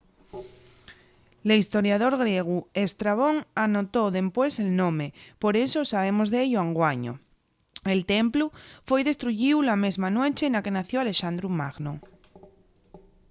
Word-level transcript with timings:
l'hestoriador 1.47 2.13
griegu 2.21 2.55
estrabón 2.85 3.35
anotó 3.65 4.03
dempués 4.17 4.53
el 4.63 4.69
nome 4.81 5.07
por 5.43 5.53
eso 5.65 5.79
sabemos 5.91 6.27
d'ello 6.29 6.59
anguaño 6.65 7.13
el 7.93 8.01
templu 8.15 8.45
foi 8.87 9.01
destruyíu 9.03 9.57
la 9.69 9.75
mesma 9.83 10.07
nueche 10.17 10.45
na 10.49 10.63
que 10.63 10.75
nació 10.77 10.97
alexandru 10.99 11.47
magno 11.61 11.93